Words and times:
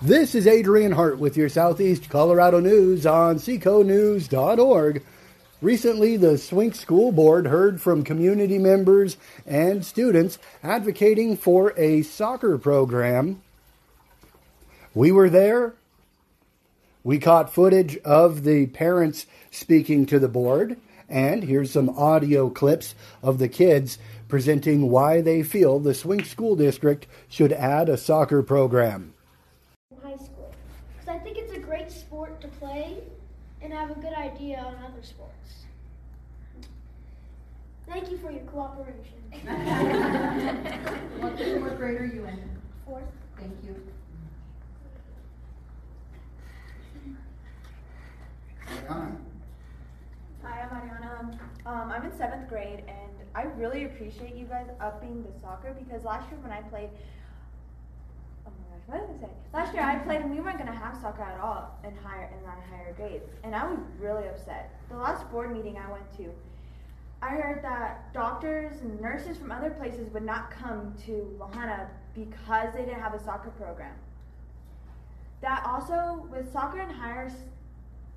This 0.00 0.36
is 0.36 0.46
Adrian 0.46 0.92
Hart 0.92 1.18
with 1.18 1.36
your 1.36 1.48
Southeast 1.48 2.08
Colorado 2.08 2.60
News 2.60 3.04
on 3.04 3.36
seconews.org. 3.36 5.02
Recently, 5.60 6.16
the 6.16 6.38
Swink 6.38 6.76
School 6.76 7.10
Board 7.10 7.48
heard 7.48 7.80
from 7.80 8.04
community 8.04 8.58
members 8.58 9.16
and 9.44 9.84
students 9.84 10.38
advocating 10.62 11.36
for 11.36 11.74
a 11.76 12.02
soccer 12.02 12.58
program. 12.58 13.42
We 14.94 15.10
were 15.10 15.28
there. 15.28 15.74
We 17.02 17.18
caught 17.18 17.52
footage 17.52 17.96
of 17.98 18.44
the 18.44 18.66
parents 18.66 19.26
speaking 19.50 20.06
to 20.06 20.20
the 20.20 20.28
board, 20.28 20.76
and 21.08 21.42
here's 21.42 21.72
some 21.72 21.88
audio 21.90 22.50
clips 22.50 22.94
of 23.20 23.38
the 23.38 23.48
kids 23.48 23.98
presenting 24.28 24.90
why 24.90 25.22
they 25.22 25.42
feel 25.42 25.80
the 25.80 25.94
Swink 25.94 26.24
School 26.26 26.54
District 26.54 27.06
should 27.28 27.52
add 27.52 27.88
a 27.88 27.96
soccer 27.96 28.44
program. 28.44 29.14
high 30.02 30.16
school 30.16 30.54
because 30.92 31.08
I 31.08 31.18
think 31.18 31.38
it's 31.38 31.52
a 31.52 31.58
great 31.58 31.90
sport 31.90 32.40
to 32.42 32.47
play 32.58 32.98
and 33.62 33.72
have 33.72 33.90
a 33.90 33.94
good 33.94 34.14
idea 34.14 34.58
on 34.58 34.74
other 34.84 35.02
sports. 35.02 35.34
Thank 37.88 38.10
you 38.10 38.18
for 38.18 38.30
your 38.30 38.42
cooperation. 38.42 39.14
What, 41.18 41.32
what 41.32 41.76
grade 41.76 42.00
are 42.00 42.06
you 42.06 42.24
in? 42.26 42.38
Fourth. 42.86 43.02
Thank 43.38 43.52
you. 43.64 43.74
Mariana. 48.88 49.16
Hi, 50.42 50.60
I'm 50.60 50.68
Ariana. 50.68 51.38
Um, 51.66 51.92
I'm 51.92 52.04
in 52.04 52.16
seventh 52.16 52.48
grade, 52.48 52.84
and 52.86 53.10
I 53.34 53.42
really 53.58 53.84
appreciate 53.84 54.34
you 54.36 54.46
guys 54.46 54.66
upping 54.80 55.22
the 55.22 55.40
soccer 55.40 55.74
because 55.78 56.04
last 56.04 56.30
year 56.30 56.40
when 56.40 56.52
I 56.52 56.62
played, 56.62 56.90
oh 58.48 58.52
my 58.60 58.76
gosh, 58.76 58.86
what 58.86 59.20
did 59.20 59.24
I 59.24 59.26
say? 59.26 59.32
Last 59.52 59.74
year 59.74 59.82
I 59.82 59.96
played 59.96 60.20
and 60.22 60.30
we 60.30 60.40
weren't 60.40 60.58
gonna 60.58 60.72
have 60.74 60.96
soccer 61.00 61.22
at 61.22 61.40
all 61.40 61.78
in 61.84 61.94
higher 61.96 62.30
in 62.38 62.46
our 62.46 62.60
higher 62.70 62.94
grades, 62.94 63.30
and 63.44 63.54
I 63.54 63.68
was 63.70 63.78
really 63.98 64.26
upset. 64.28 64.70
The 64.88 64.96
last 64.96 65.30
board 65.30 65.54
meeting 65.54 65.76
I 65.78 65.90
went 65.90 66.10
to, 66.18 66.30
I 67.20 67.30
heard 67.30 67.62
that 67.62 68.12
doctors 68.14 68.80
and 68.80 69.00
nurses 69.00 69.36
from 69.36 69.50
other 69.50 69.70
places 69.70 70.12
would 70.12 70.24
not 70.24 70.50
come 70.50 70.94
to 71.06 71.36
La 71.38 71.48
Junta 71.48 71.88
because 72.14 72.72
they 72.74 72.84
didn't 72.84 73.00
have 73.00 73.14
a 73.14 73.22
soccer 73.22 73.50
program. 73.50 73.94
That 75.40 75.64
also 75.66 76.26
with 76.30 76.52
soccer 76.52 76.80
in 76.80 76.90
higher 76.90 77.30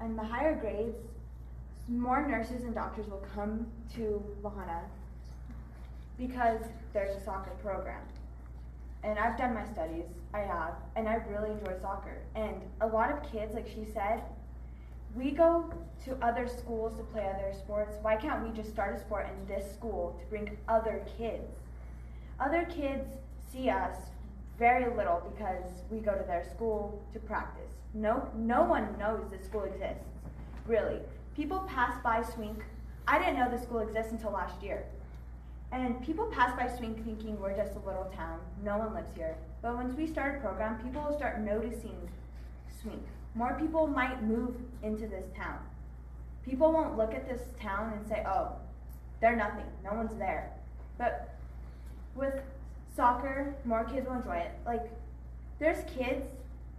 and 0.00 0.18
the 0.18 0.22
higher 0.22 0.54
grades, 0.54 0.96
more 1.88 2.26
nurses 2.26 2.62
and 2.64 2.74
doctors 2.74 3.08
will 3.08 3.24
come 3.34 3.66
to 3.94 4.22
La 4.42 4.50
Junta 4.50 4.80
because 6.18 6.60
there's 6.92 7.16
a 7.16 7.24
soccer 7.24 7.52
program. 7.62 8.02
And 9.04 9.18
I've 9.18 9.38
done 9.38 9.54
my 9.54 9.64
studies, 9.64 10.04
I 10.34 10.40
have, 10.40 10.74
and 10.96 11.08
I 11.08 11.14
really 11.28 11.50
enjoy 11.50 11.74
soccer. 11.80 12.18
And 12.34 12.60
a 12.80 12.86
lot 12.86 13.10
of 13.12 13.30
kids, 13.30 13.54
like 13.54 13.68
she 13.68 13.84
said, 13.92 14.22
we 15.14 15.30
go 15.30 15.72
to 16.04 16.16
other 16.24 16.46
schools 16.48 16.96
to 16.96 17.02
play 17.04 17.26
other 17.26 17.52
sports. 17.56 17.96
Why 18.02 18.16
can't 18.16 18.46
we 18.46 18.54
just 18.54 18.70
start 18.70 18.96
a 18.96 19.00
sport 19.00 19.28
in 19.28 19.46
this 19.46 19.72
school 19.72 20.16
to 20.20 20.26
bring 20.26 20.56
other 20.68 21.04
kids? 21.16 21.60
Other 22.40 22.66
kids 22.66 23.08
see 23.52 23.70
us 23.70 23.96
very 24.58 24.94
little 24.94 25.22
because 25.32 25.82
we 25.90 25.98
go 26.00 26.14
to 26.14 26.24
their 26.24 26.44
school 26.50 27.02
to 27.12 27.18
practice. 27.20 27.72
No, 27.94 28.28
no 28.36 28.64
one 28.64 28.98
knows 28.98 29.22
this 29.30 29.44
school 29.44 29.64
exists, 29.64 30.04
really. 30.66 30.98
People 31.34 31.60
pass 31.68 31.96
by 32.02 32.22
Swink. 32.22 32.64
I 33.06 33.18
didn't 33.18 33.38
know 33.38 33.50
the 33.50 33.62
school 33.62 33.78
exists 33.78 34.12
until 34.12 34.32
last 34.32 34.62
year. 34.62 34.84
And 35.70 36.02
people 36.02 36.26
pass 36.26 36.56
by 36.56 36.74
Swink 36.76 37.04
thinking 37.04 37.38
we're 37.38 37.56
just 37.56 37.76
a 37.76 37.86
little 37.86 38.10
town. 38.16 38.40
No 38.64 38.78
one 38.78 38.94
lives 38.94 39.10
here. 39.14 39.36
But 39.60 39.74
once 39.74 39.94
we 39.96 40.06
start 40.06 40.36
a 40.36 40.40
program, 40.40 40.78
people 40.82 41.02
will 41.02 41.16
start 41.16 41.40
noticing 41.40 41.96
Swink. 42.80 43.02
More 43.34 43.54
people 43.60 43.86
might 43.86 44.22
move 44.22 44.56
into 44.82 45.06
this 45.06 45.26
town. 45.36 45.58
People 46.44 46.72
won't 46.72 46.96
look 46.96 47.12
at 47.12 47.28
this 47.28 47.42
town 47.60 47.92
and 47.92 48.06
say, 48.08 48.24
oh, 48.26 48.52
they're 49.20 49.36
nothing. 49.36 49.66
No 49.84 49.92
one's 49.92 50.16
there. 50.18 50.50
But 50.96 51.34
with 52.14 52.34
soccer, 52.96 53.54
more 53.64 53.84
kids 53.84 54.06
will 54.08 54.16
enjoy 54.16 54.36
it. 54.36 54.52
Like, 54.64 54.90
there's 55.58 55.84
kids 55.90 56.24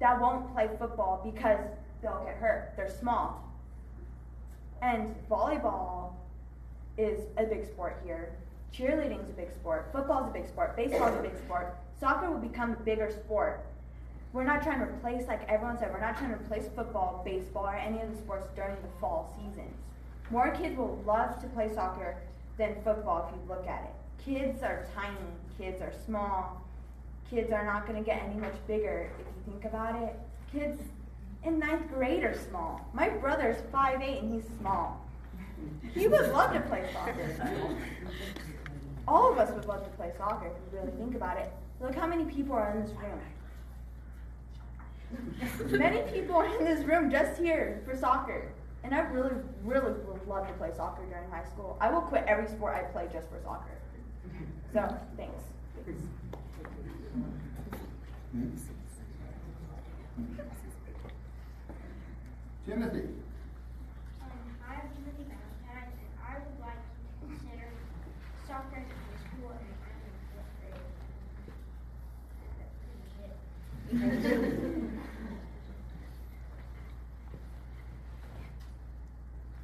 that 0.00 0.20
won't 0.20 0.52
play 0.52 0.68
football 0.78 1.20
because 1.24 1.60
they'll 2.02 2.24
get 2.24 2.36
hurt. 2.36 2.72
They're 2.76 2.90
small. 2.90 3.48
And 4.80 5.14
volleyball 5.30 6.14
is 6.98 7.20
a 7.36 7.44
big 7.44 7.64
sport 7.64 8.02
here. 8.04 8.32
Cheerleading 8.72 9.22
is 9.22 9.28
a 9.28 9.34
big 9.34 9.52
sport. 9.52 9.90
Football 9.92 10.24
is 10.24 10.30
a 10.30 10.32
big 10.32 10.48
sport. 10.48 10.76
Baseball 10.76 11.08
is 11.08 11.18
a 11.18 11.22
big 11.22 11.36
sport. 11.36 11.76
Soccer 12.00 12.30
will 12.30 12.38
become 12.38 12.72
a 12.72 12.76
bigger 12.76 13.10
sport. 13.10 13.66
We're 14.32 14.44
not 14.44 14.62
trying 14.62 14.80
to 14.80 14.86
replace, 14.86 15.28
like 15.28 15.46
everyone 15.46 15.78
said, 15.78 15.92
we're 15.92 16.00
not 16.00 16.16
trying 16.16 16.30
to 16.30 16.36
replace 16.36 16.66
football, 16.74 17.22
baseball, 17.22 17.66
or 17.66 17.76
any 17.76 18.00
of 18.00 18.10
the 18.10 18.16
sports 18.16 18.48
during 18.56 18.76
the 18.76 18.88
fall 18.98 19.36
seasons. 19.36 19.76
More 20.30 20.50
kids 20.52 20.76
will 20.78 21.02
love 21.06 21.38
to 21.42 21.46
play 21.48 21.70
soccer 21.74 22.16
than 22.56 22.74
football 22.82 23.28
if 23.28 23.34
you 23.34 23.46
look 23.46 23.66
at 23.68 23.82
it. 23.82 24.24
Kids 24.24 24.62
are 24.62 24.86
tiny, 24.94 25.18
kids 25.58 25.82
are 25.82 25.92
small, 26.06 26.62
kids 27.28 27.52
are 27.52 27.66
not 27.66 27.86
going 27.86 27.98
to 27.98 28.04
get 28.04 28.22
any 28.22 28.40
much 28.40 28.54
bigger 28.66 29.10
if 29.12 29.26
you 29.26 29.52
think 29.52 29.66
about 29.66 30.02
it. 30.02 30.18
Kids 30.50 30.80
in 31.44 31.58
ninth 31.58 31.90
grade 31.92 32.24
are 32.24 32.38
small. 32.48 32.88
My 32.94 33.10
brother's 33.10 33.60
5'8 33.72 34.22
and 34.22 34.34
he's 34.34 34.50
small. 34.58 35.04
He 35.94 36.08
would 36.08 36.32
love 36.32 36.54
to 36.54 36.60
play 36.60 36.88
soccer. 36.92 37.36
All 39.12 39.30
of 39.30 39.36
us 39.36 39.52
would 39.52 39.66
love 39.66 39.84
to 39.84 39.90
play 39.90 40.10
soccer 40.16 40.46
if 40.46 40.54
you 40.54 40.78
really 40.80 40.90
think 40.96 41.14
about 41.14 41.36
it. 41.36 41.52
Look 41.82 41.94
how 41.94 42.06
many 42.06 42.24
people 42.24 42.54
are 42.54 42.70
in 42.70 42.82
this 42.82 42.92
room. 42.92 43.20
Many 45.78 46.00
people 46.10 46.36
are 46.36 46.46
in 46.58 46.64
this 46.64 46.82
room 46.86 47.10
just 47.10 47.38
here 47.38 47.82
for 47.84 47.94
soccer. 47.94 48.50
And 48.82 48.94
I 48.94 49.00
really, 49.00 49.32
really 49.64 49.92
would 49.92 50.26
love 50.26 50.48
to 50.48 50.54
play 50.54 50.70
soccer 50.74 51.04
during 51.04 51.28
high 51.30 51.44
school. 51.44 51.76
I 51.78 51.90
will 51.90 52.00
quit 52.00 52.24
every 52.26 52.46
sport 52.48 52.74
I 52.74 52.84
play 52.90 53.06
just 53.12 53.28
for 53.28 53.38
soccer. 53.42 53.76
So, 54.72 54.96
thanks. 55.18 55.42
Timothy. 62.66 63.08
Um, 64.22 64.30
hi, 64.66 64.80
I'm 64.80 64.88
Timothy 64.96 65.24
Valentine, 65.28 65.92
and 65.92 66.12
I 66.26 66.38
would 66.38 66.60
like 66.64 66.80
to 66.80 67.26
consider 67.26 67.68
soccer 68.52 68.76
in 68.76 68.84
high 68.84 69.16
school 69.16 69.50
and 69.50 69.60
I'm 69.80 69.96
in 70.04 70.14
fourth 70.28 70.52
grade. 70.60 70.86
That's 72.58 72.74
pretty 72.82 73.06
it. 74.36 74.82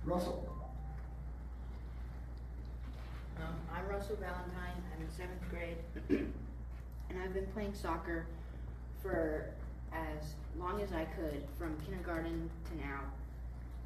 Russell. 0.09 0.49
Um, 3.37 3.55
I'm 3.71 3.87
Russell 3.89 4.17
Valentine. 4.17 4.83
I'm 4.95 5.03
in 5.03 5.11
seventh 5.11 5.43
grade, 5.51 5.77
and 6.09 7.19
I've 7.23 7.35
been 7.35 7.47
playing 7.49 7.75
soccer 7.75 8.25
for 9.03 9.51
as 9.93 10.33
long 10.59 10.81
as 10.81 10.93
I 10.93 11.05
could, 11.05 11.43
from 11.59 11.77
kindergarten 11.85 12.49
to 12.71 12.79
now. 12.79 13.01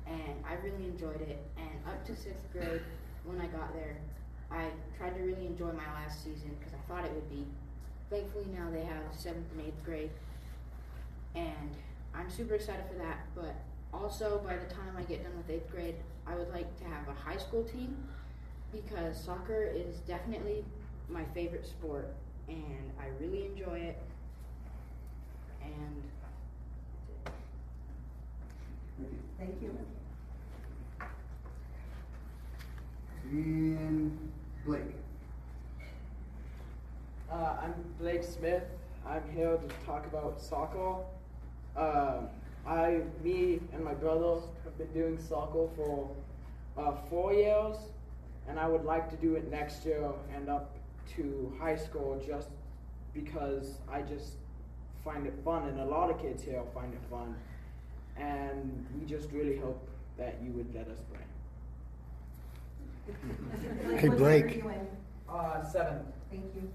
And 0.06 0.44
I 0.48 0.54
really 0.64 0.84
enjoyed 0.84 1.20
it. 1.22 1.44
And 1.56 1.70
up 1.88 2.06
to 2.06 2.14
sixth 2.14 2.52
grade, 2.52 2.82
when 3.24 3.40
I 3.40 3.46
got 3.46 3.74
there, 3.74 3.96
I 4.48 4.68
tried 4.96 5.16
to 5.16 5.22
really 5.22 5.46
enjoy 5.46 5.72
my 5.72 5.92
last 5.92 6.22
season 6.22 6.56
because 6.60 6.72
I 6.72 6.88
thought 6.88 7.04
it 7.04 7.12
would 7.12 7.30
be. 7.30 7.44
Thankfully, 8.10 8.46
now 8.56 8.70
they 8.70 8.84
have 8.84 9.02
seventh 9.16 9.50
and 9.56 9.66
eighth 9.66 9.84
grade, 9.84 10.10
and 11.34 11.70
I'm 12.14 12.30
super 12.30 12.54
excited 12.54 12.84
for 12.88 12.98
that. 12.98 13.26
But 13.34 13.56
also, 13.92 14.40
by 14.44 14.56
the 14.56 14.72
time 14.72 14.96
I 14.96 15.02
get 15.02 15.22
done 15.22 15.36
with 15.36 15.50
eighth 15.50 15.70
grade, 15.70 15.96
I 16.26 16.34
would 16.34 16.50
like 16.50 16.76
to 16.78 16.84
have 16.84 17.08
a 17.08 17.12
high 17.12 17.36
school 17.36 17.64
team 17.64 17.96
because 18.72 19.22
soccer 19.22 19.64
is 19.64 19.96
definitely 20.00 20.64
my 21.08 21.24
favorite 21.34 21.66
sport 21.66 22.14
and 22.48 22.90
I 23.00 23.08
really 23.20 23.46
enjoy 23.46 23.78
it. 23.78 23.98
And 25.62 26.02
Thank 29.38 29.60
you. 29.60 29.76
And 33.30 34.32
Blake. 34.64 34.82
Uh, 37.30 37.56
I'm 37.60 37.74
Blake 37.98 38.22
Smith. 38.22 38.62
I'm 39.04 39.22
here 39.34 39.56
to 39.56 39.86
talk 39.86 40.06
about 40.06 40.40
soccer. 40.40 40.96
Um, 41.76 42.28
I, 42.66 43.00
me, 43.24 43.60
and 43.72 43.84
my 43.84 43.94
brother 43.94 44.40
have 44.64 44.78
been 44.78 44.92
doing 44.92 45.18
soccer 45.18 45.66
for 45.76 46.08
uh, 46.78 46.92
four 47.10 47.32
years, 47.34 47.76
and 48.48 48.58
I 48.58 48.66
would 48.68 48.84
like 48.84 49.10
to 49.10 49.16
do 49.16 49.34
it 49.34 49.50
next 49.50 49.84
year 49.84 50.10
and 50.34 50.48
up 50.48 50.76
to 51.16 51.52
high 51.60 51.76
school 51.76 52.20
just 52.24 52.48
because 53.14 53.78
I 53.90 54.02
just 54.02 54.34
find 55.04 55.26
it 55.26 55.34
fun, 55.44 55.68
and 55.68 55.80
a 55.80 55.84
lot 55.84 56.10
of 56.10 56.20
kids 56.20 56.42
here 56.42 56.62
find 56.72 56.92
it 56.94 57.00
fun. 57.10 57.34
And 58.16 58.86
we 58.98 59.06
just 59.06 59.30
really 59.32 59.56
hope 59.56 59.86
that 60.18 60.36
you 60.42 60.52
would 60.52 60.72
let 60.74 60.86
us 60.88 60.98
play. 61.10 61.18
Hey, 63.98 64.08
What 64.08 64.18
Blake. 64.18 64.62
are? 65.28 65.56
Uh, 65.56 65.64
seven. 65.64 65.98
Thank 66.30 66.44
you. 66.54 66.70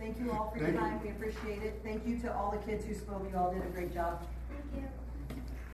Thank 0.00 0.18
you 0.18 0.32
all 0.32 0.50
for 0.50 0.58
your 0.58 0.68
Thank 0.68 0.80
you. 0.80 0.80
time, 0.80 1.00
we 1.02 1.10
appreciate 1.10 1.62
it. 1.62 1.80
Thank 1.84 2.06
you 2.06 2.18
to 2.20 2.34
all 2.34 2.50
the 2.50 2.56
kids 2.66 2.86
who 2.86 2.94
spoke, 2.94 3.28
you 3.30 3.36
all 3.36 3.52
did 3.52 3.62
a 3.62 3.66
great 3.66 3.92
job. 3.92 4.26